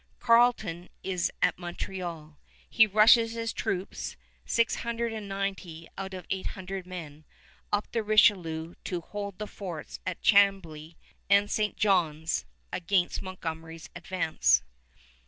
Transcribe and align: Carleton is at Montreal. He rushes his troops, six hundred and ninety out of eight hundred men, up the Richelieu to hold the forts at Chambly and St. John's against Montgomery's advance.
Carleton 0.19 0.89
is 1.03 1.31
at 1.43 1.59
Montreal. 1.59 2.39
He 2.67 2.87
rushes 2.87 3.33
his 3.33 3.53
troops, 3.53 4.15
six 4.47 4.77
hundred 4.77 5.13
and 5.13 5.29
ninety 5.29 5.87
out 5.95 6.15
of 6.15 6.25
eight 6.31 6.47
hundred 6.57 6.87
men, 6.87 7.23
up 7.71 7.91
the 7.91 8.01
Richelieu 8.01 8.73
to 8.85 9.01
hold 9.01 9.37
the 9.37 9.45
forts 9.45 9.99
at 10.03 10.23
Chambly 10.23 10.97
and 11.29 11.51
St. 11.51 11.77
John's 11.77 12.45
against 12.73 13.21
Montgomery's 13.21 13.91
advance. 13.95 14.63